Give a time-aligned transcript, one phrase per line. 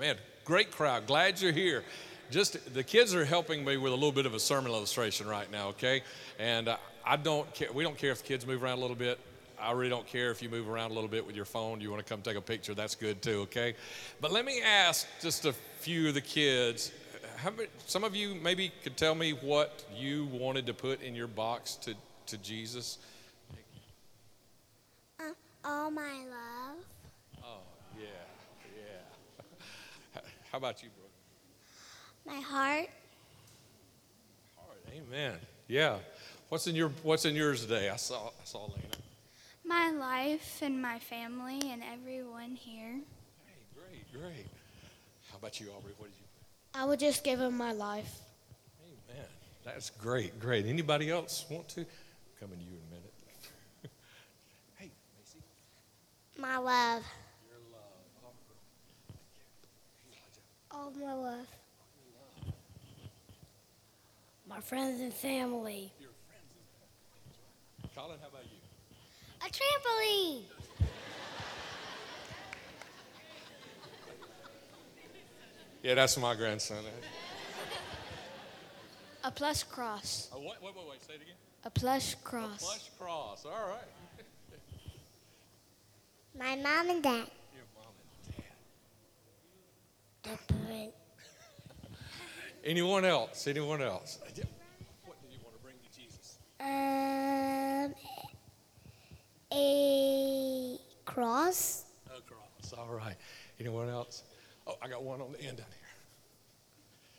[0.00, 1.08] Man, great crowd.
[1.08, 1.82] Glad you're here.
[2.30, 5.50] Just the kids are helping me with a little bit of a sermon illustration right
[5.50, 6.02] now, okay?
[6.38, 7.72] And uh, I don't care.
[7.72, 9.18] We don't care if the kids move around a little bit.
[9.60, 11.80] I really don't care if you move around a little bit with your phone.
[11.80, 13.74] You want to come take a picture, that's good too, okay?
[14.20, 16.92] But let me ask just a few of the kids.
[17.38, 21.16] How many, some of you maybe could tell me what you wanted to put in
[21.16, 21.94] your box to,
[22.26, 22.98] to Jesus.
[25.18, 25.32] Uh,
[25.64, 26.76] all my love.
[27.42, 27.58] Oh,
[27.98, 28.06] yeah,
[28.76, 30.20] yeah.
[30.50, 31.10] How about you, Brooke?
[32.26, 32.88] My heart.
[34.56, 34.84] Heart.
[34.94, 35.34] amen.
[35.66, 35.98] Yeah.
[36.48, 37.90] What's in your What's in yours today?
[37.90, 38.96] I saw I saw Lena.
[39.64, 43.00] My life and my family and everyone here.
[43.46, 44.46] Hey, great, great.
[45.30, 45.92] How about you, Aubrey?
[45.98, 46.24] What did you?
[46.74, 48.18] I would just give him my life.
[48.82, 49.26] Amen.
[49.64, 50.64] That's great, great.
[50.64, 51.84] Anybody else want to?
[52.40, 53.14] Coming to you in a minute.
[54.78, 55.42] hey, Macy.
[56.38, 57.02] My love.
[60.78, 61.46] All my love.
[64.48, 65.92] My friends and family.
[66.00, 67.94] Your friends.
[67.94, 68.58] Colin, how about you?
[69.44, 70.44] A trampoline.
[75.82, 76.84] Yeah, that's my grandson.
[79.24, 80.28] A plush cross.
[80.32, 81.02] Oh, wait, wait, wait, wait.
[81.02, 81.34] Say it again.
[81.64, 82.62] A plush cross.
[82.62, 83.44] Plush cross.
[83.44, 83.82] All right.
[86.38, 87.26] My mom and dad.
[90.24, 90.92] Your mom and dad.
[92.64, 93.46] Anyone else?
[93.46, 94.18] Anyone else?
[94.20, 94.42] What do
[95.30, 96.38] you want to bring to Jesus?
[96.60, 97.94] Um,
[99.52, 101.84] a cross.
[102.06, 102.74] A cross.
[102.76, 103.16] All right.
[103.60, 104.24] Anyone else?
[104.66, 105.88] Oh, I got one on the end down here.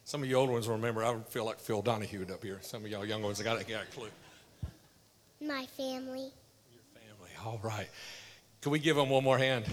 [0.03, 1.03] Some of you old ones will remember.
[1.03, 2.59] I feel like Phil Donahue up here.
[2.61, 4.09] Some of y'all young ones, I got, got a clue.
[5.41, 6.31] My family.
[6.71, 7.29] Your family.
[7.45, 7.87] All right.
[8.61, 9.65] Can we give them one more hand?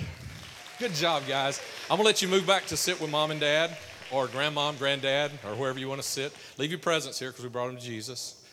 [0.78, 1.60] Good job, guys.
[1.88, 3.76] I'm going to let you move back to sit with mom and dad
[4.10, 6.32] or grandmom, granddad, or wherever you want to sit.
[6.58, 8.44] Leave your presents here because we brought them to Jesus.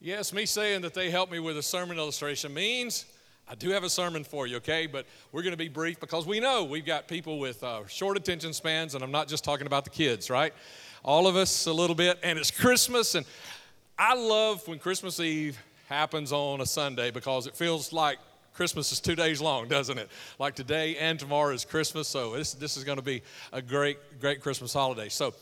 [0.00, 3.06] Yes, me saying that they helped me with a sermon illustration means
[3.48, 4.86] I do have a sermon for you, okay?
[4.86, 8.16] But we're going to be brief because we know we've got people with uh, short
[8.16, 10.54] attention spans, and I'm not just talking about the kids, right?
[11.02, 13.26] All of us a little bit, and it's Christmas, and
[13.98, 15.58] I love when Christmas Eve
[15.88, 18.18] happens on a Sunday because it feels like
[18.54, 20.08] Christmas is two days long, doesn't it?
[20.38, 23.22] Like today and tomorrow is Christmas, so this, this is going to be
[23.52, 25.08] a great, great Christmas holiday.
[25.08, 25.34] So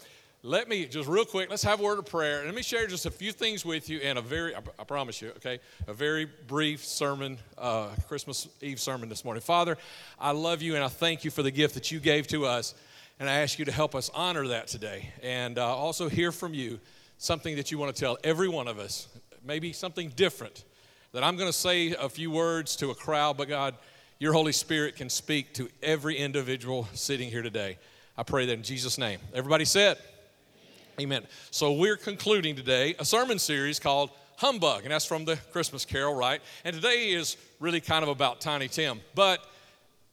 [0.43, 2.43] let me just real quick, let's have a word of prayer.
[2.43, 5.21] Let me share just a few things with you in a very, I, I promise
[5.21, 9.43] you, okay, a very brief sermon, uh, Christmas Eve sermon this morning.
[9.43, 9.77] Father,
[10.19, 12.75] I love you and I thank you for the gift that you gave to us,
[13.21, 16.55] and I ask you to help us honor that today and uh, also hear from
[16.55, 16.81] you
[17.19, 19.07] something that you want to tell every one of us,
[19.45, 20.65] maybe something different
[21.13, 23.75] that I'm going to say a few words to a crowd, but God,
[24.19, 27.77] your Holy Spirit can speak to every individual sitting here today.
[28.17, 29.21] I pray that in Jesus' name.
[29.35, 29.99] Everybody said,
[31.01, 31.27] Amen.
[31.51, 36.15] So we're concluding today a sermon series called Humbug, and that's from the Christmas Carol,
[36.15, 36.41] right?
[36.65, 39.01] And today is really kind of about Tiny Tim.
[39.15, 39.41] But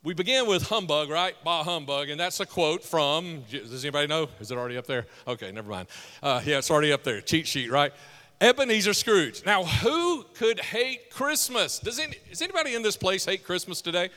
[0.03, 1.35] we begin with humbug, right?
[1.43, 4.29] Bah humbug, and that's a quote from, does anybody know?
[4.39, 5.05] Is it already up there?
[5.27, 5.87] Okay, never mind.
[6.23, 7.19] Uh, yeah, it's already up there.
[7.21, 7.93] Cheat sheet, right?
[8.41, 9.45] Ebenezer Scrooge.
[9.45, 11.79] Now, who could hate Christmas?
[11.79, 14.09] Does, any, does anybody in this place hate Christmas today?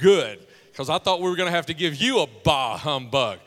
[0.00, 3.38] Good, because I thought we were going to have to give you a bah humbug.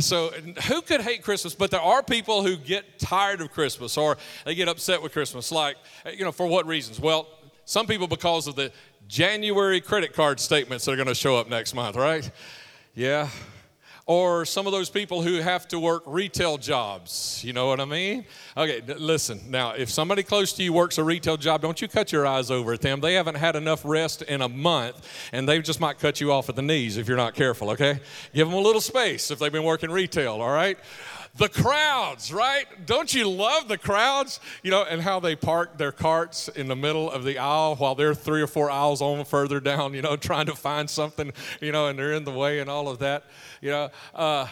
[0.00, 0.28] So,
[0.68, 1.54] who could hate Christmas?
[1.54, 5.50] But there are people who get tired of Christmas or they get upset with Christmas.
[5.50, 5.76] Like,
[6.12, 7.00] you know, for what reasons?
[7.00, 7.26] Well,
[7.64, 8.70] some people because of the
[9.08, 12.30] January credit card statements that are going to show up next month, right?
[12.94, 13.30] Yeah.
[14.08, 17.42] Or some of those people who have to work retail jobs.
[17.44, 18.24] You know what I mean?
[18.56, 19.38] Okay, listen.
[19.50, 22.50] Now, if somebody close to you works a retail job, don't you cut your eyes
[22.50, 23.00] over at them.
[23.02, 26.48] They haven't had enough rest in a month, and they just might cut you off
[26.48, 28.00] at the knees if you're not careful, okay?
[28.32, 30.78] Give them a little space if they've been working retail, all right?
[31.36, 32.66] The crowds, right?
[32.86, 34.40] Don't you love the crowds?
[34.62, 37.94] You know, and how they park their carts in the middle of the aisle while
[37.94, 41.72] they're three or four aisles on further down, you know, trying to find something, you
[41.72, 43.24] know, and they're in the way and all of that,
[43.60, 43.90] you know.
[44.14, 44.46] Uh,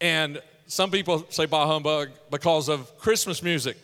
[0.00, 3.76] and some people say bah humbug because of Christmas music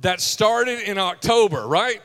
[0.00, 2.00] that started in October, right?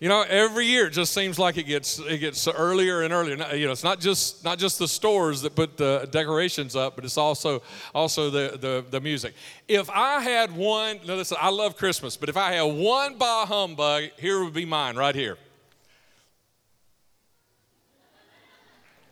[0.00, 3.36] You know, every year it just seems like it gets it gets earlier and earlier.
[3.54, 7.04] You know, it's not just not just the stores that put the decorations up, but
[7.04, 7.62] it's also
[7.92, 9.34] also the the, the music.
[9.66, 14.10] If I had one, listen, I love Christmas, but if I had one bah humbug,
[14.18, 15.36] here would be mine right here.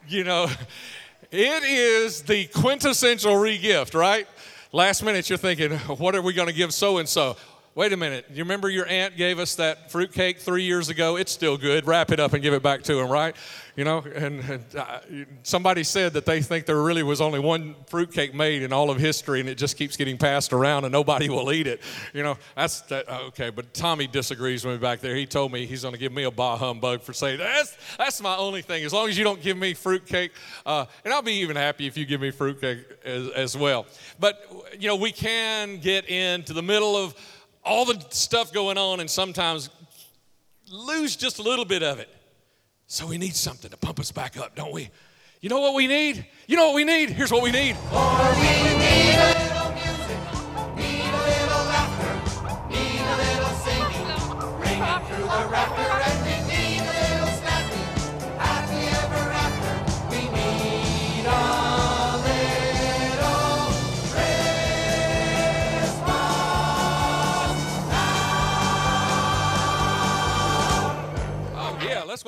[0.08, 0.48] You know,
[1.32, 4.28] it is the quintessential regift, right?
[4.70, 7.36] Last minute you're thinking, what are we going to give so and so?
[7.76, 8.24] Wait a minute.
[8.32, 11.16] You remember your aunt gave us that fruitcake three years ago?
[11.16, 11.86] It's still good.
[11.86, 13.36] Wrap it up and give it back to him, right?
[13.76, 15.00] You know, and, and uh,
[15.42, 18.98] somebody said that they think there really was only one fruitcake made in all of
[18.98, 21.82] history, and it just keeps getting passed around, and nobody will eat it.
[22.14, 23.50] You know, that's that, uh, okay.
[23.50, 25.14] But Tommy disagrees with me back there.
[25.14, 28.22] He told me he's going to give me a bah humbug for saying that's that's
[28.22, 28.84] my only thing.
[28.84, 30.32] As long as you don't give me fruitcake,
[30.64, 33.84] uh, and I'll be even happy if you give me fruitcake as, as well.
[34.18, 34.40] But
[34.78, 37.14] you know, we can get into the middle of
[37.66, 39.68] all the stuff going on, and sometimes
[40.70, 42.08] lose just a little bit of it.
[42.86, 44.88] So we need something to pump us back up, don't we?
[45.40, 46.26] You know what we need?
[46.46, 47.10] You know what we need?
[47.10, 47.76] Here's what we need.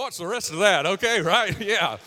[0.08, 1.20] Watch the rest of that, okay?
[1.28, 1.60] Right?
[1.60, 1.98] Yeah.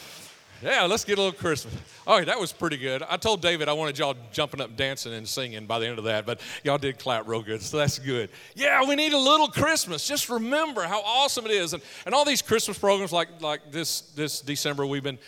[0.63, 1.75] Yeah, let's get a little Christmas.
[2.07, 3.03] All right, that was pretty good.
[3.07, 6.05] I told David I wanted y'all jumping up, dancing, and singing by the end of
[6.05, 8.29] that, but y'all did clap real good, so that's good.
[8.55, 10.07] Yeah, we need a little Christmas.
[10.07, 11.73] Just remember how awesome it is.
[11.73, 15.19] And, and all these Christmas programs, like, like this, this December, we've been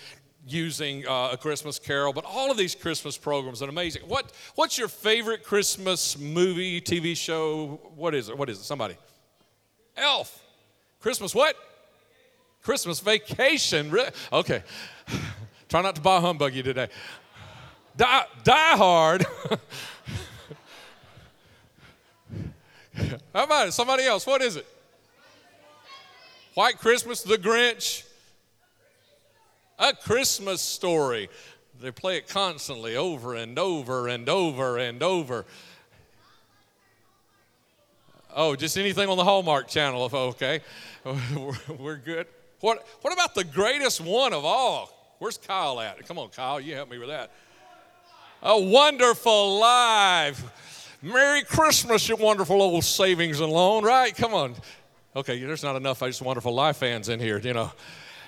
[0.48, 4.04] using uh, a Christmas Carol, but all of these Christmas programs are amazing.
[4.08, 7.80] What, what's your favorite Christmas movie, TV show?
[7.96, 8.38] What is it?
[8.38, 8.64] What is it?
[8.64, 8.98] Somebody.
[9.96, 10.44] Elf.
[11.00, 11.56] Christmas what?
[12.64, 13.94] Christmas vacation.
[14.32, 14.64] Okay.
[15.70, 16.88] Try not to buy humbug you today.
[17.96, 19.26] Die, die hard.
[23.34, 23.74] How about it?
[23.74, 24.26] Somebody else.
[24.26, 24.66] What is it?
[26.54, 28.04] White Christmas, The Grinch.
[29.80, 31.30] A Christmas story.
[31.82, 35.46] They play it constantly over and over and over and over.
[38.36, 40.62] Oh, just anything on the Hallmark channel, okay.
[41.78, 42.28] We're good.
[42.64, 45.18] What, what about the greatest one of all?
[45.20, 46.08] Where's Kyle at?
[46.08, 47.30] Come on, Kyle, you help me with that.
[48.42, 50.98] A wonderful life.
[51.02, 54.16] Merry Christmas, you wonderful old savings and loan, right?
[54.16, 54.56] Come on.
[55.14, 57.70] Okay, there's not enough I just wonderful life fans in here, you know.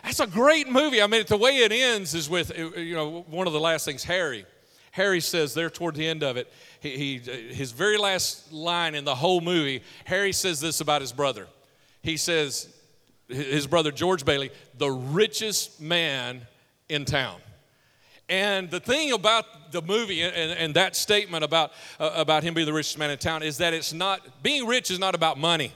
[0.03, 1.01] That's a great movie.
[1.01, 4.03] I mean, the way it ends is with, you know, one of the last things,
[4.03, 4.45] Harry.
[4.91, 6.51] Harry says there toward the end of it,
[6.81, 7.17] he, he,
[7.53, 11.47] his very last line in the whole movie, Harry says this about his brother.
[12.01, 12.74] He says,
[13.27, 16.41] his brother George Bailey, the richest man
[16.89, 17.39] in town.
[18.27, 22.65] And the thing about the movie and, and that statement about, uh, about him being
[22.65, 25.71] the richest man in town is that it's not, being rich is not about money.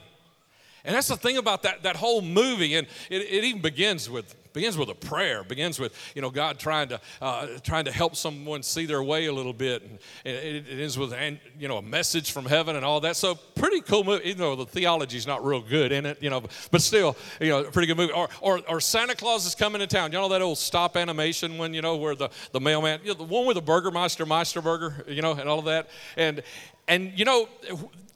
[0.84, 2.76] And that's the thing about that, that whole movie.
[2.76, 6.60] And it, it even begins with begins with a prayer begins with you know god
[6.60, 9.84] trying to uh, trying to help someone see their way a little bit.
[9.84, 11.14] And it, it ends with
[11.58, 13.16] you know a message from heaven and all that.
[13.16, 14.30] So pretty cool movie.
[14.30, 17.64] Even though the theology's not real good in it you know but still you know
[17.64, 18.14] pretty good movie.
[18.14, 20.12] Or or, or santa claus is coming to town.
[20.12, 23.16] You know that old stop animation one you know where the the mailman you know,
[23.16, 25.90] the one with the burgermeister meisterburger you know and all of that.
[26.18, 26.44] And
[26.88, 27.48] and you know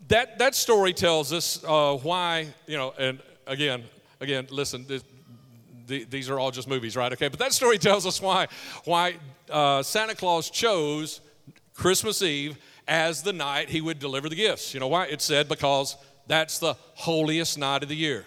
[0.08, 3.84] that that story tells us uh, why you know and again
[4.20, 5.04] again listen this,
[5.88, 7.12] the, these are all just movies, right?
[7.14, 8.48] Okay, but that story tells us why
[8.86, 9.16] why
[9.50, 11.22] uh, Santa Claus chose
[11.74, 12.58] Christmas Eve
[12.88, 14.74] as the night he would deliver the gifts.
[14.74, 15.08] You know why?
[15.08, 15.96] It said because
[16.28, 18.26] that's the holiest night of the year.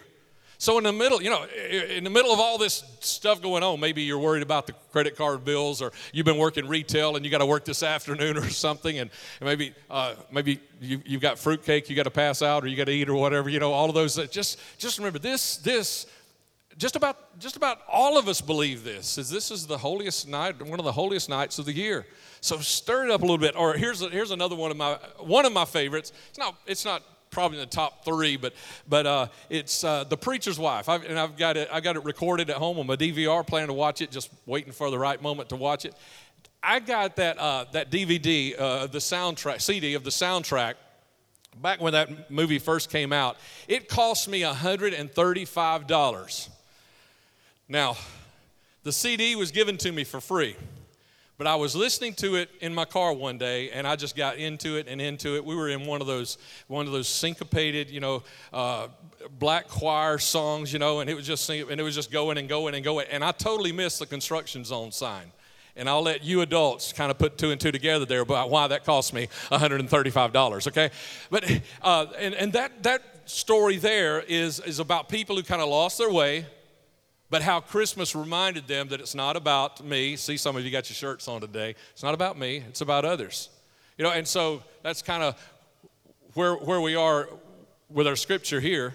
[0.59, 3.79] So in the middle, you know, in the middle of all this stuff going on,
[3.79, 7.29] maybe you're worried about the credit card bills, or you've been working retail and you
[7.29, 11.89] got to work this afternoon or something, and maybe uh, maybe you, you've got fruitcake
[11.89, 13.49] you got to pass out or you got to eat or whatever.
[13.49, 14.15] You know, all of those.
[14.29, 16.07] Just just remember this this
[16.77, 20.61] just about just about all of us believe this is this is the holiest night
[20.61, 22.05] one of the holiest nights of the year.
[22.39, 23.55] So stir it up a little bit.
[23.55, 26.13] Or here's here's another one of my one of my favorites.
[26.29, 28.53] It's not it's not probably in the top three but
[28.87, 30.87] but uh, it's uh, the preacher's wife.
[30.87, 33.67] I've, and i've got it i got it recorded at home on my dvr planning
[33.67, 35.95] to watch it just waiting for the right moment to watch it.
[36.61, 40.75] I got that uh, that dvd uh, the soundtrack cd of the soundtrack
[41.61, 43.37] back when that movie first came out.
[43.67, 46.49] It cost me $135
[47.67, 47.97] now,
[48.83, 50.55] the CD was given to me for free,
[51.37, 54.37] but I was listening to it in my car one day, and I just got
[54.37, 55.43] into it and into it.
[55.43, 58.87] We were in one of those one of those syncopated, you know, uh,
[59.37, 62.47] black choir songs, you know, and it was just and it was just going and
[62.47, 65.31] going and going, and I totally missed the construction zone sign.
[65.75, 68.65] And I'll let you adults kind of put two and two together there about why
[68.67, 70.89] that cost me $135, okay?
[71.29, 75.69] But, uh, and, and that, that story there is, is about people who kind of
[75.69, 76.47] lost their way,
[77.29, 80.15] but how Christmas reminded them that it's not about me.
[80.15, 81.75] See, some of you got your shirts on today.
[81.91, 83.49] It's not about me, it's about others.
[83.97, 85.35] You know, and so that's kind of
[86.33, 87.29] where, where we are
[87.89, 88.93] with our scripture here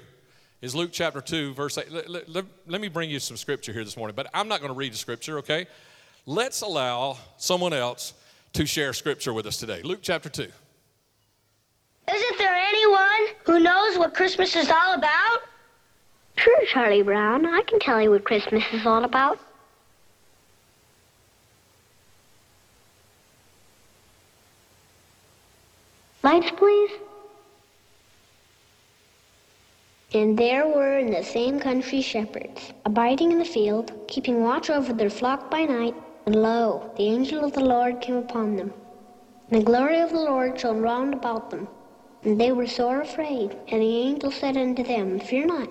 [0.60, 1.90] is Luke chapter 2, verse 8.
[1.90, 4.60] Let, let- let- let me bring you some scripture here this morning, but I'm not
[4.60, 5.66] going to read the scripture, okay?
[6.24, 8.14] Let's allow someone else
[8.52, 9.82] to share scripture with us today.
[9.82, 10.42] Luke chapter 2.
[12.14, 15.40] Isn't there anyone who knows what Christmas is all about?
[16.36, 17.46] Sure, Charlie Brown.
[17.46, 19.38] I can tell you what Christmas is all about.
[26.22, 26.90] Lights, please.
[30.14, 34.92] And there were in the same country shepherds, abiding in the field, keeping watch over
[34.92, 35.94] their flock by night.
[36.26, 38.72] And lo, the angel of the Lord came upon them.
[39.50, 41.66] And the glory of the Lord shone round about them.
[42.24, 43.56] And they were sore afraid.
[43.68, 45.70] And the angel said unto them, Fear not.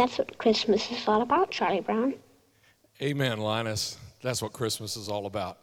[0.00, 2.14] That's what Christmas is all about, Charlie Brown.
[3.02, 3.98] Amen, Linus.
[4.22, 5.58] That's what Christmas is all about.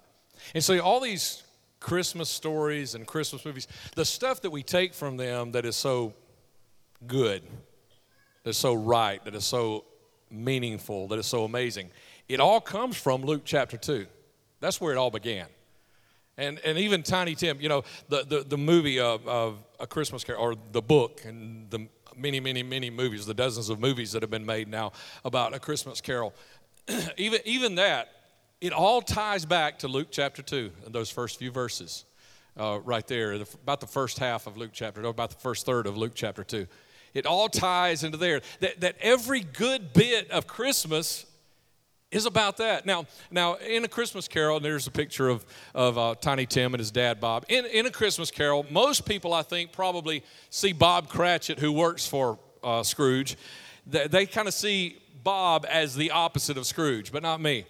[0.53, 1.41] And so, all these
[1.79, 6.13] Christmas stories and Christmas movies, the stuff that we take from them that is so
[7.07, 7.41] good,
[8.43, 9.85] that is so right, that is so
[10.29, 11.89] meaningful, that is so amazing,
[12.29, 14.05] it all comes from Luke chapter 2.
[14.59, 15.47] That's where it all began.
[16.37, 20.23] And, and even Tiny Tim, you know, the, the, the movie of, of A Christmas
[20.23, 24.21] Carol, or the book, and the many, many, many movies, the dozens of movies that
[24.23, 24.91] have been made now
[25.23, 26.33] about A Christmas Carol,
[27.17, 28.09] even, even that,
[28.59, 32.05] it all ties back to Luke chapter 2 and those first few verses
[32.57, 35.65] uh, right there, the, about the first half of Luke chapter, or about the first
[35.65, 36.67] third of Luke chapter 2.
[37.13, 38.41] It all ties into there.
[38.59, 41.25] That, that every good bit of Christmas
[42.11, 42.85] is about that.
[42.85, 45.45] Now, now in a Christmas Carol, there's a picture of,
[45.75, 47.45] of uh, Tiny Tim and his dad Bob.
[47.49, 52.07] In, in a Christmas Carol, most people I think probably see Bob Cratchit, who works
[52.07, 53.37] for uh, Scrooge.
[53.85, 57.65] They, they kind of see Bob as the opposite of Scrooge, but not me.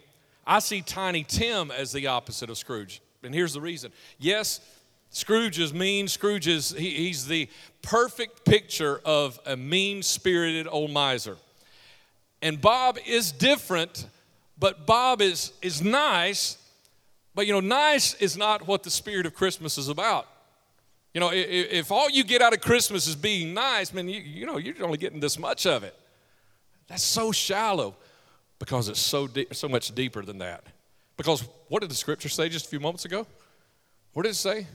[0.46, 3.01] I see Tiny Tim as the opposite of Scrooge.
[3.24, 3.91] And here's the reason.
[4.20, 4.62] Yes,
[5.10, 6.08] Scrooge is mean.
[6.08, 7.50] Scrooge is, he, he's the
[7.82, 11.38] perfect picture of a mean spirited old miser.
[12.41, 14.06] And Bob is different,
[14.60, 16.58] but Bob is, is nice.
[17.36, 20.28] But you know, nice is not what the spirit of Christmas is about.
[21.14, 24.22] You know, if, if all you get out of Christmas is being nice, man, you,
[24.22, 25.96] you know, you're only getting this much of it.
[26.88, 27.96] That's so shallow
[28.60, 30.64] because it's so, deep, so much deeper than that.
[31.16, 33.26] Because what did the scripture say just a few moments ago?
[34.14, 34.68] What did it say?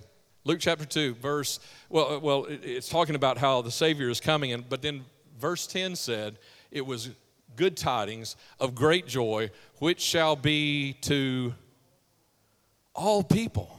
[0.45, 4.53] Luke chapter 2, verse, well, uh, well it's talking about how the Savior is coming,
[4.53, 5.05] and, but then
[5.39, 6.39] verse 10 said,
[6.73, 7.11] it was
[7.57, 11.55] good tidings of great joy, which shall be to
[12.95, 13.79] all people.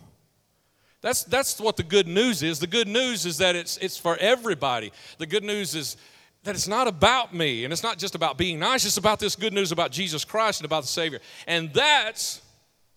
[1.01, 2.59] That's, that's what the good news is.
[2.59, 4.93] The good news is that it's, it's for everybody.
[5.17, 5.97] The good news is
[6.43, 9.35] that it's not about me and it's not just about being nice, it's about this
[9.35, 11.19] good news about Jesus Christ and about the Savior.
[11.45, 12.41] And that's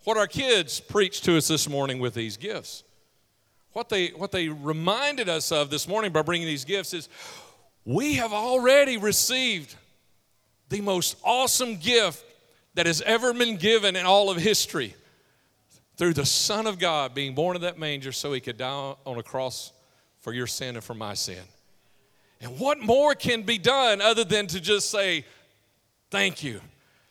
[0.05, 2.85] what our kids preached to us this morning with these gifts.
[3.73, 7.09] What they, what they reminded us of this morning by bringing these gifts is
[7.85, 9.75] we have already received
[10.69, 12.25] the most awesome gift
[12.75, 14.95] that has ever been given in all of history
[15.97, 19.19] through the Son of God being born in that manger so he could die on
[19.19, 19.73] a cross
[20.21, 21.43] for your sin and for my sin.
[22.41, 25.25] And what more can be done other than to just say,
[26.11, 26.61] thank you,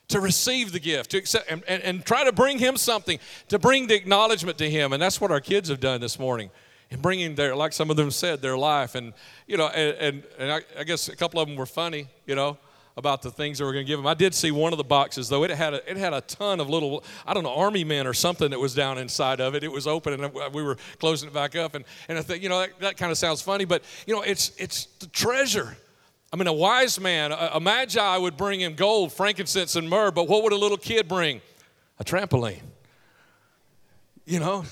[0.08, 3.58] to receive the gift, to accept, and, and, and try to bring him something, to
[3.58, 4.92] bring the acknowledgement to him.
[4.92, 6.50] And that's what our kids have done this morning.
[6.92, 8.94] And bringing their, like some of them said, their life.
[8.94, 9.12] And,
[9.48, 12.36] you know, and, and, and I, I guess a couple of them were funny, you
[12.36, 12.58] know,
[12.96, 14.06] about the things that we're going to give them.
[14.06, 15.44] I did see one of the boxes though.
[15.44, 18.14] It had a, it had a ton of little I don't know army men or
[18.14, 19.62] something that was down inside of it.
[19.62, 21.74] It was open and we were closing it back up.
[21.74, 24.22] And and I think you know that, that kind of sounds funny, but you know
[24.22, 25.76] it's it's the treasure.
[26.32, 30.10] I mean, a wise man, a, a magi would bring him gold, frankincense, and myrrh.
[30.10, 31.40] But what would a little kid bring?
[31.98, 32.62] A trampoline.
[34.24, 34.64] You know,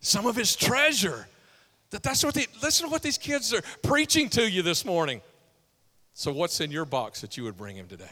[0.00, 1.26] some of his treasure.
[1.90, 5.20] That that's what they listen to what these kids are preaching to you this morning.
[6.14, 8.04] So, what's in your box that you would bring him today?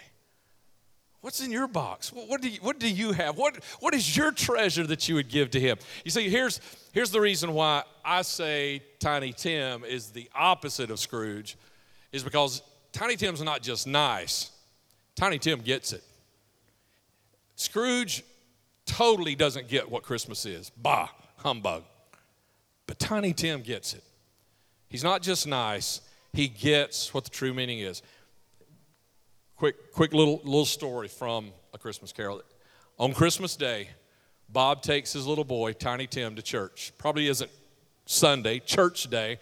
[1.21, 2.13] What's in your box?
[2.13, 3.39] What, do you, what do you have?
[3.39, 5.79] What, what is your treasure that you would give to him?
[6.05, 10.99] You see, here's, here's the reason why I say Tiny Tim is the opposite of
[10.99, 11.57] Scrooge,
[12.11, 14.51] is because Tiny Tim's not just nice,
[15.15, 16.03] Tiny Tim gets it.
[17.55, 18.25] Scrooge
[18.85, 20.71] totally doesn't get what Christmas is.
[20.71, 21.07] Bah,
[21.37, 21.85] humbug.
[22.89, 24.03] But Tiny Tim gets it.
[24.89, 26.01] He's not just nice,
[26.33, 28.03] he gets what the true meaning is.
[29.57, 32.43] Quick, quick little, little story from A Christmas Carol.
[32.99, 33.91] On Christmas Day,
[34.49, 36.93] Bob takes his little boy, Tiny Tim, to church.
[36.99, 37.51] Probably isn't
[38.07, 39.39] Sunday, church day,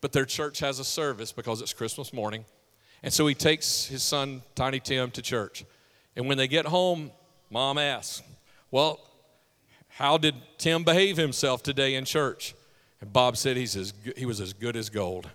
[0.00, 2.44] but their church has a service because it's Christmas morning.
[3.02, 5.64] And so he takes his son, Tiny Tim, to church.
[6.14, 7.10] And when they get home,
[7.50, 8.22] mom asks,
[8.70, 9.00] Well,
[9.88, 12.54] how did Tim behave himself today in church?
[13.00, 15.28] And Bob said he's as, he was as good as gold.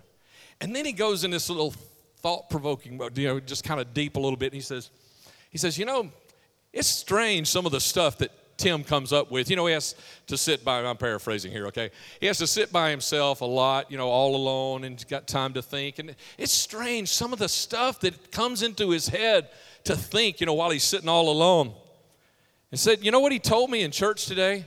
[0.61, 1.73] And then he goes in this little
[2.17, 4.47] thought provoking, you know, just kind of deep a little bit.
[4.47, 4.89] And he says,
[5.49, 6.11] he says, you know,
[6.73, 9.49] it's strange some of the stuff that Tim comes up with.
[9.49, 9.95] You know, he has
[10.27, 11.91] to sit by, I'm paraphrasing here, okay?
[12.19, 15.27] He has to sit by himself a lot, you know, all alone and he's got
[15.27, 15.99] time to think.
[15.99, 19.49] And it's strange some of the stuff that comes into his head
[19.83, 21.73] to think, you know, while he's sitting all alone.
[22.71, 24.65] And said, you know what he told me in church today?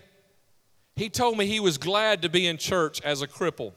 [0.97, 3.73] He told me he was glad to be in church as a cripple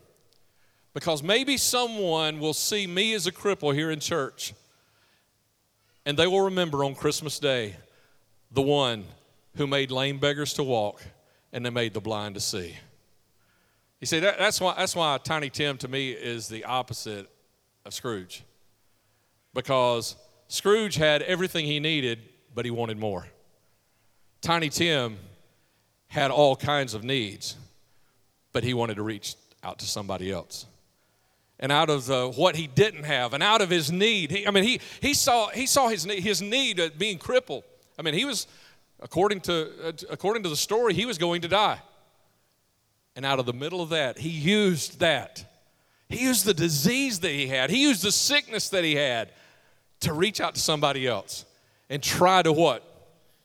[0.94, 4.54] because maybe someone will see me as a cripple here in church
[6.06, 7.76] and they will remember on Christmas Day
[8.52, 9.06] the one
[9.56, 11.02] who made lame beggars to walk
[11.52, 12.76] and they made the blind to see.
[14.02, 17.30] You see, that, that's, why, that's why Tiny Tim to me is the opposite
[17.86, 18.44] of Scrooge.
[19.54, 20.16] Because
[20.48, 22.20] Scrooge had everything he needed,
[22.54, 23.28] but he wanted more.
[24.42, 25.18] Tiny Tim
[26.08, 27.56] had all kinds of needs,
[28.52, 30.66] but he wanted to reach out to somebody else.
[31.60, 34.52] And out of the, what he didn't have, and out of his need, he, I
[34.52, 37.64] mean, he, he saw, he saw his, his need at being crippled.
[37.98, 38.48] I mean, he was,
[39.00, 41.80] according to, uh, according to the story, he was going to die.
[43.16, 45.46] And out of the middle of that, he used that.
[46.10, 49.32] He used the disease that he had, he used the sickness that he had
[50.02, 51.46] to reach out to somebody else
[51.90, 52.84] and try to what?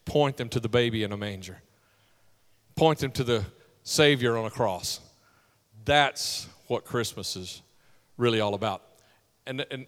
[0.05, 1.61] Point them to the baby in a manger,
[2.75, 3.45] point them to the
[3.83, 5.00] Savior on a cross.
[5.85, 7.62] That's what Christmas is
[8.18, 8.82] really all about.
[9.46, 9.87] And, and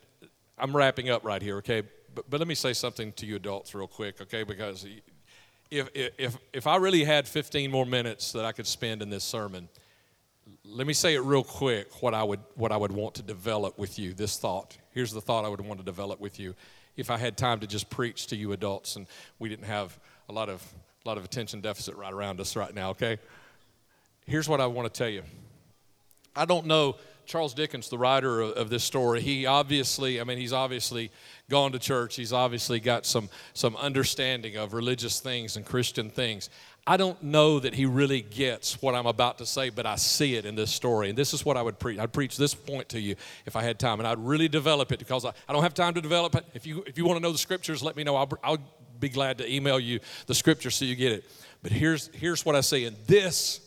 [0.56, 1.82] I'm wrapping up right here, okay?
[2.14, 4.42] But, but let me say something to you adults real quick, okay?
[4.42, 4.86] Because
[5.70, 9.24] if, if, if I really had 15 more minutes that I could spend in this
[9.24, 9.68] sermon,
[10.64, 13.78] let me say it real quick what I would, what I would want to develop
[13.78, 14.76] with you, this thought.
[14.92, 16.54] Here's the thought I would want to develop with you
[16.96, 19.06] if I had time to just preach to you adults and
[19.38, 20.62] we didn't have a lot of,
[21.04, 23.18] a lot of attention deficit right around us right now, okay?
[24.26, 25.22] Here's what I want to tell you.
[26.36, 26.96] I don't know
[27.30, 31.12] Charles Dickens, the writer of, of, this story, he obviously, I mean, he's obviously
[31.48, 32.16] gone to church.
[32.16, 36.50] He's obviously got some, some understanding of religious things and Christian things.
[36.88, 40.34] I don't know that he really gets what I'm about to say, but I see
[40.34, 41.08] it in this story.
[41.08, 42.00] And this is what I would preach.
[42.00, 43.14] I'd preach this point to you
[43.46, 44.00] if I had time.
[44.00, 46.44] And I'd really develop it because I, I don't have time to develop it.
[46.52, 48.16] If you, if you want to know the scriptures, let me know.
[48.16, 48.58] I'll, I'll
[48.98, 51.30] be glad to email you the scripture so you get it.
[51.62, 52.86] But here's, here's what I say.
[52.86, 53.60] And this,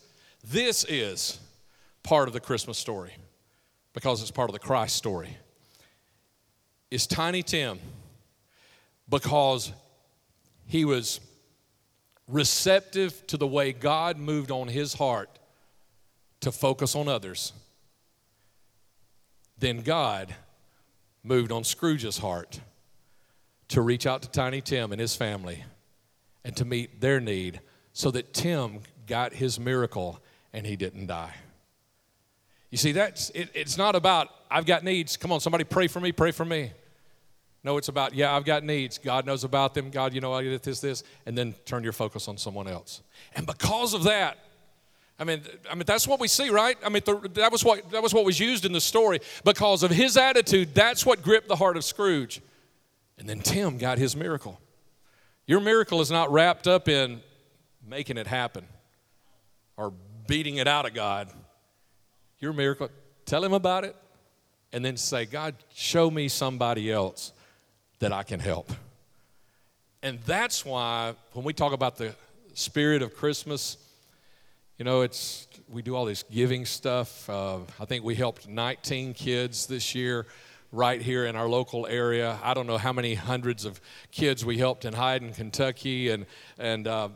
[0.44, 1.40] this is
[2.04, 3.14] part of the Christmas story
[3.94, 5.38] because it's part of the Christ story,
[6.90, 7.80] is Tiny Tim
[9.10, 9.72] because
[10.66, 11.20] he was
[12.28, 15.40] receptive to the way God moved on his heart
[16.42, 17.54] to focus on others.
[19.58, 20.34] Then God
[21.24, 22.60] moved on Scrooge's heart
[23.70, 25.64] to reach out to Tiny Tim and his family
[26.44, 27.62] and to meet their need
[27.94, 30.20] so that Tim got his miracle
[30.52, 31.34] and he didn't die.
[32.74, 35.16] You see, that's it, it's not about I've got needs.
[35.16, 36.72] Come on, somebody pray for me, pray for me.
[37.64, 38.98] No, it's about, yeah, I've got needs.
[38.98, 39.92] God knows about them.
[39.92, 43.04] God, you know, I get this, this, and then turn your focus on someone else.
[43.36, 44.40] And because of that,
[45.20, 46.76] I mean, I mean that's what we see, right?
[46.84, 49.20] I mean, the, that was what that was what was used in the story.
[49.46, 52.42] Because of his attitude, that's what gripped the heart of Scrooge.
[53.20, 54.60] And then Tim got his miracle.
[55.46, 57.22] Your miracle is not wrapped up in
[57.88, 58.66] making it happen
[59.78, 59.94] or
[60.26, 61.30] beating it out of God
[62.44, 62.90] your miracle,
[63.26, 63.96] tell him about it,
[64.74, 67.32] and then say, God, show me somebody else
[68.00, 68.72] that I can help.
[70.02, 72.14] And that's why when we talk about the
[72.54, 73.78] spirit of Christmas,
[74.78, 77.30] you know, it's we do all this giving stuff.
[77.30, 80.26] Uh, I think we helped 19 kids this year
[80.74, 82.38] right here in our local area.
[82.44, 83.80] I don't know how many hundreds of
[84.12, 86.26] kids we helped in Hyden, Kentucky, and
[86.60, 87.10] and uh,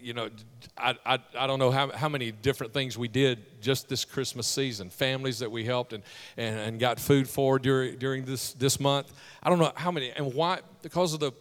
[0.00, 0.30] you know,
[0.76, 4.46] I, I, I don't know how, how many different things we did just this Christmas
[4.46, 4.90] season.
[4.90, 6.02] Families that we helped and,
[6.36, 9.12] and, and got food for during, during this, this month.
[9.42, 11.32] I don't know how many and why, because of the,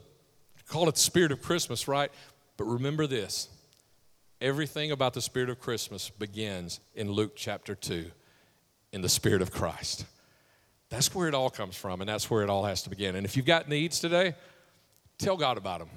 [0.67, 2.11] call it the spirit of Christmas, right?
[2.57, 3.49] But remember this
[4.39, 8.11] everything about the spirit of Christmas begins in Luke chapter 2
[8.91, 10.05] in the spirit of Christ.
[10.89, 13.15] That's where it all comes from, and that's where it all has to begin.
[13.15, 14.35] And if you've got needs today,
[15.17, 15.89] tell God about them.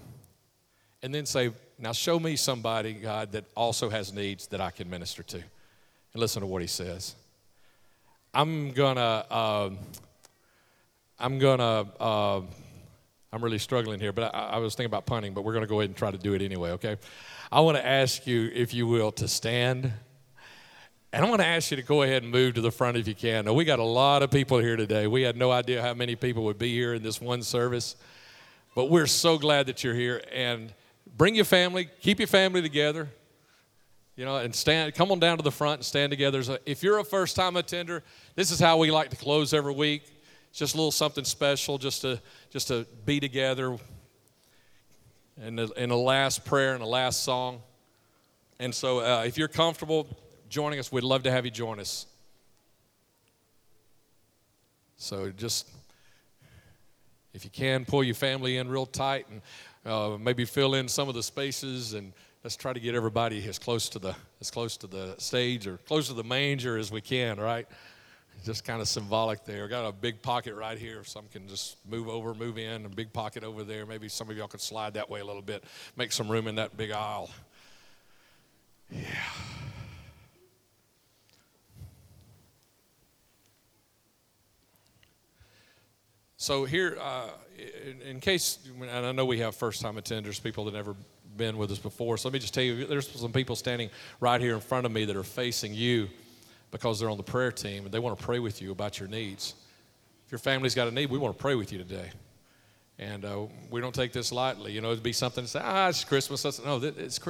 [1.02, 4.90] And then say, Now show me somebody, God, that also has needs that I can
[4.90, 5.36] minister to.
[5.36, 7.14] And listen to what he says.
[8.34, 9.70] I'm gonna, uh,
[11.18, 12.42] I'm gonna, uh,
[13.32, 15.80] I'm really struggling here, but I, I was thinking about punting, but we're gonna go
[15.80, 16.98] ahead and try to do it anyway, okay?
[17.50, 19.90] I wanna ask you, if you will, to stand.
[21.12, 23.08] And I want to ask you to go ahead and move to the front if
[23.08, 23.46] you can.
[23.46, 25.08] Now, we got a lot of people here today.
[25.08, 27.96] We had no idea how many people would be here in this one service,
[28.76, 30.22] but we're so glad that you're here.
[30.32, 30.72] And
[31.16, 33.08] bring your family, keep your family together,
[34.16, 34.94] you know, and stand.
[34.94, 36.42] Come on down to the front and stand together.
[36.66, 38.02] If you're a first-time attender,
[38.34, 40.02] this is how we like to close every week.
[40.50, 42.20] It's just a little something special, just to
[42.50, 43.76] just to be together.
[45.40, 47.62] And in the last prayer and the last song.
[48.58, 50.06] And so, uh, if you're comfortable
[50.50, 52.04] joining us, we'd love to have you join us.
[54.96, 55.66] So just,
[57.32, 59.40] if you can, pull your family in real tight and
[59.84, 62.12] uh, maybe fill in some of the spaces and
[62.44, 65.78] let's try to get everybody as close to the as close to the stage or
[65.78, 67.66] close to the manger as we can right?
[68.44, 69.68] Just kind of symbolic there.
[69.68, 71.04] Got a big pocket right here.
[71.04, 72.86] Some can just move over move in.
[72.86, 73.84] A big pocket over there.
[73.84, 75.64] Maybe some of y'all could slide that way a little bit.
[75.96, 77.28] Make some room in that big aisle.
[78.90, 79.04] Yeah
[86.40, 87.28] So here, uh,
[87.84, 90.96] in, in, case, and I know we have first-time attenders, people that never
[91.36, 92.16] been with us before.
[92.16, 94.92] So let me just tell you, there's some people standing right here in front of
[94.92, 96.08] me that are facing you
[96.70, 99.06] because they're on the prayer team and they want to pray with you about your
[99.06, 99.52] needs.
[100.24, 102.10] If your family's got a need, we want to pray with you today.
[102.98, 104.72] And uh, we don't take this lightly.
[104.72, 106.42] You know, it'd be something to say, ah, it's Christmas.
[106.42, 107.20] That's, no, it's,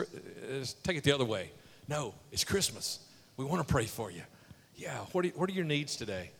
[0.48, 1.50] it's, take it the other way.
[1.88, 3.00] No, it's Christmas.
[3.36, 4.22] We want to pray for you.
[4.76, 6.30] Yeah, what are, what are your needs today?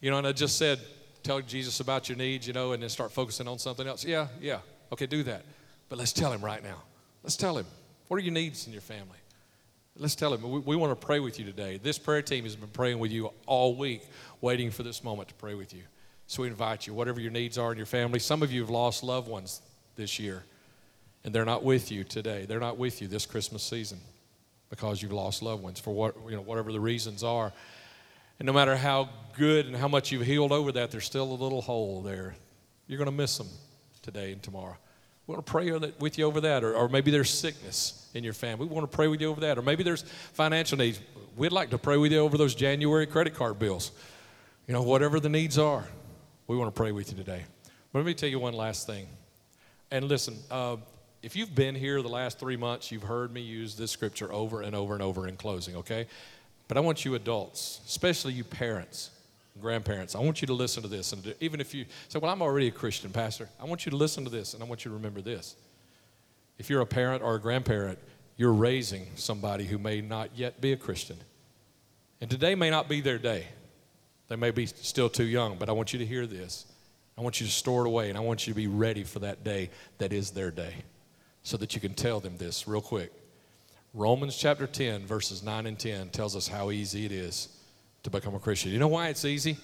[0.00, 0.78] You know, and I just said,
[1.26, 4.04] tell Jesus about your needs, you know, and then start focusing on something else.
[4.04, 4.60] Yeah, yeah.
[4.92, 5.44] Okay, do that.
[5.88, 6.82] But let's tell him right now.
[7.22, 7.66] Let's tell him.
[8.08, 9.18] What are your needs in your family?
[9.96, 10.42] Let's tell him.
[10.42, 11.80] We, we want to pray with you today.
[11.82, 14.02] This prayer team has been praying with you all week,
[14.40, 15.82] waiting for this moment to pray with you.
[16.28, 18.18] So we invite you, whatever your needs are in your family.
[18.18, 19.62] Some of you have lost loved ones
[19.96, 20.44] this year,
[21.24, 22.44] and they're not with you today.
[22.44, 23.98] They're not with you this Christmas season
[24.70, 27.52] because you've lost loved ones for what you know, whatever the reasons are.
[28.38, 31.34] And no matter how good and how much you've healed over that, there's still a
[31.34, 32.34] little hole there.
[32.86, 33.48] You're going to miss them
[34.02, 34.76] today and tomorrow.
[35.26, 36.62] We want to pray with you over that.
[36.62, 38.66] Or, or maybe there's sickness in your family.
[38.66, 39.58] We want to pray with you over that.
[39.58, 41.00] Or maybe there's financial needs.
[41.36, 43.92] We'd like to pray with you over those January credit card bills.
[44.66, 45.84] You know, whatever the needs are,
[46.46, 47.44] we want to pray with you today.
[47.92, 49.08] But let me tell you one last thing.
[49.90, 50.76] And listen, uh,
[51.22, 54.62] if you've been here the last three months, you've heard me use this scripture over
[54.62, 56.06] and over and over in closing, okay?
[56.68, 59.10] But I want you adults, especially you parents,
[59.60, 61.12] grandparents, I want you to listen to this.
[61.12, 63.96] And even if you say, Well, I'm already a Christian, Pastor, I want you to
[63.96, 65.56] listen to this and I want you to remember this.
[66.58, 67.98] If you're a parent or a grandparent,
[68.36, 71.16] you're raising somebody who may not yet be a Christian.
[72.20, 73.46] And today may not be their day.
[74.28, 76.66] They may be still too young, but I want you to hear this.
[77.16, 79.20] I want you to store it away, and I want you to be ready for
[79.20, 80.74] that day that is their day
[81.42, 83.12] so that you can tell them this real quick.
[83.96, 87.48] Romans chapter 10, verses 9 and 10 tells us how easy it is
[88.02, 88.70] to become a Christian.
[88.70, 89.56] You know why it's easy?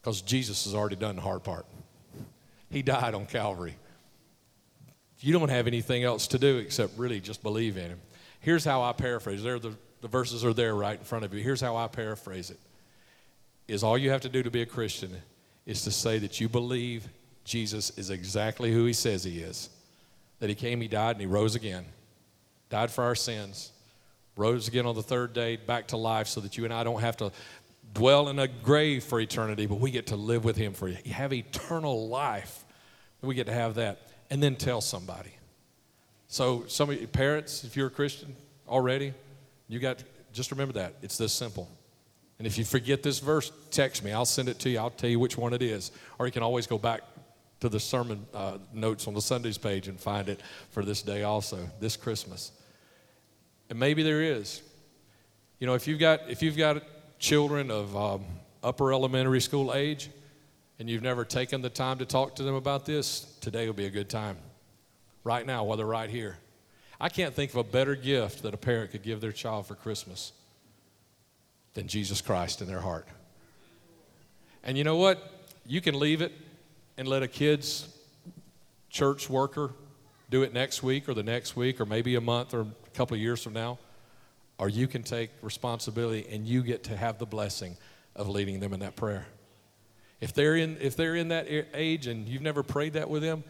[0.00, 1.66] Because Jesus has already done the hard part.
[2.70, 3.74] He died on Calvary.
[5.18, 8.00] You don't have anything else to do except really just believe in Him.
[8.38, 9.42] Here's how I paraphrase.
[9.42, 11.42] There, the, the verses are there right in front of you.
[11.42, 12.60] Here's how I paraphrase it:
[13.66, 15.10] Is all you have to do to be a Christian
[15.66, 17.08] is to say that you believe
[17.42, 19.70] Jesus is exactly who He says He is.
[20.38, 21.84] That He came, He died, and He rose again
[22.70, 23.72] died for our sins,
[24.36, 27.00] rose again on the third day back to life so that you and I don't
[27.00, 27.32] have to
[27.92, 30.96] dwell in a grave for eternity, but we get to live with Him for you.
[31.06, 32.64] have eternal life.
[33.22, 35.30] We get to have that and then tell somebody.
[36.28, 38.34] So, some of you parents, if you're a Christian
[38.68, 39.14] already,
[39.68, 41.68] you got just remember that it's this simple.
[42.38, 44.12] And if you forget this verse, text me.
[44.12, 44.78] I'll send it to you.
[44.78, 45.92] I'll tell you which one it is.
[46.18, 47.02] Or you can always go back
[47.64, 51.22] to the sermon uh, notes on the Sundays page and find it for this day
[51.22, 52.52] also, this Christmas.
[53.70, 54.60] And maybe there is.
[55.60, 56.82] You know, if you've got, if you've got
[57.18, 58.22] children of um,
[58.62, 60.10] upper elementary school age
[60.78, 63.86] and you've never taken the time to talk to them about this, today will be
[63.86, 64.36] a good time.
[65.24, 66.36] Right now, while they're right here.
[67.00, 69.74] I can't think of a better gift that a parent could give their child for
[69.74, 70.32] Christmas
[71.72, 73.08] than Jesus Christ in their heart.
[74.62, 75.46] And you know what?
[75.64, 76.43] You can leave it
[76.96, 77.88] and let a kid's
[78.90, 79.72] church worker
[80.30, 83.14] do it next week or the next week or maybe a month or a couple
[83.14, 83.78] of years from now.
[84.58, 87.76] Or you can take responsibility and you get to have the blessing
[88.14, 89.26] of leading them in that prayer.
[90.20, 93.42] If they're in, if they're in that age and you've never prayed that with them,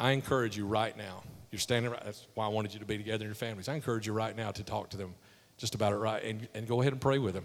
[0.00, 2.02] I encourage you right now You're standing right.
[2.04, 3.68] That's why I wanted you to be together in your families.
[3.68, 5.14] I encourage you right now to talk to them
[5.56, 7.44] just about it right and, and go ahead and pray with them.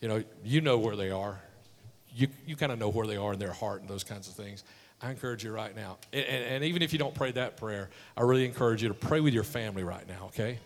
[0.00, 1.40] You know, you know where they are.
[2.14, 4.34] You, you kind of know where they are in their heart and those kinds of
[4.34, 4.64] things.
[5.02, 5.98] I encourage you right now.
[6.12, 8.94] And, and, and even if you don't pray that prayer, I really encourage you to
[8.94, 10.58] pray with your family right now, okay?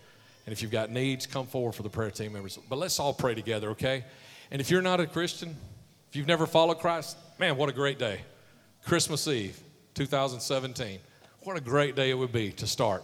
[0.47, 2.59] And if you've got needs, come forward for the prayer team members.
[2.69, 4.05] But let's all pray together, okay?
[4.51, 5.57] And if you're not a Christian,
[6.09, 8.23] if you've never followed Christ, man, what a great day.
[8.85, 9.59] Christmas Eve,
[9.95, 11.01] 2017.
[11.41, 13.03] What a great day it would be to start.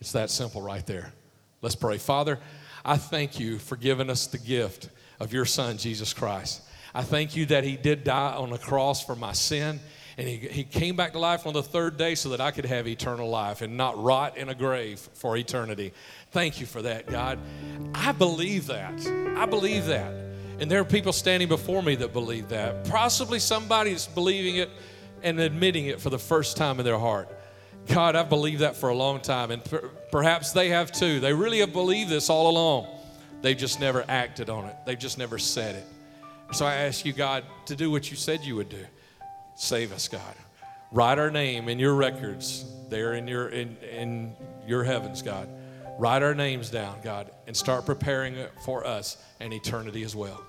[0.00, 1.12] It's that simple right there.
[1.60, 1.98] Let's pray.
[1.98, 2.38] Father,
[2.84, 4.88] I thank you for giving us the gift
[5.20, 6.62] of your Son, Jesus Christ.
[6.98, 9.78] I thank you that He did die on the cross for my sin,
[10.16, 12.64] and he, he came back to life on the third day so that I could
[12.64, 15.92] have eternal life and not rot in a grave for eternity.
[16.32, 17.38] Thank you for that, God.
[17.94, 19.00] I believe that.
[19.36, 20.12] I believe that.
[20.58, 22.88] And there are people standing before me that believe that.
[22.88, 24.68] Possibly somebody's believing it
[25.22, 27.28] and admitting it for the first time in their heart.
[27.86, 31.20] God, I've believed that for a long time, and per- perhaps they have too.
[31.20, 32.88] They really have believed this all along.
[33.40, 35.86] They've just never acted on it, they've just never said it.
[36.52, 38.84] So I ask you, God, to do what you said you would do.
[39.54, 40.34] Save us, God.
[40.92, 44.34] Write our name in your records there in your, in, in
[44.66, 45.48] your heavens, God.
[45.98, 50.40] Write our names down, God, and start preparing for us and eternity as well.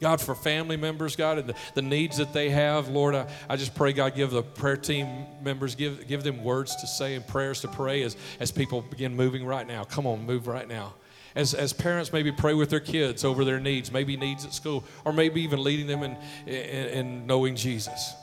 [0.00, 3.56] God, for family members, God, and the, the needs that they have, Lord, I, I
[3.56, 7.26] just pray, God, give the prayer team members, give, give them words to say and
[7.26, 9.84] prayers to pray as, as people begin moving right now.
[9.84, 10.94] Come on, move right now.
[11.34, 14.84] As, as parents maybe pray with their kids over their needs, maybe needs at school,
[15.04, 16.16] or maybe even leading them in,
[16.46, 18.14] in, in knowing Jesus.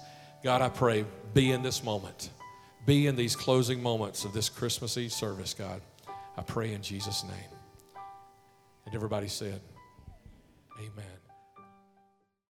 [0.43, 2.29] God, I pray, be in this moment.
[2.85, 5.81] Be in these closing moments of this Christmas Eve service, God.
[6.37, 7.49] I pray in Jesus' name.
[8.85, 9.59] And everybody said,
[10.79, 11.16] Amen.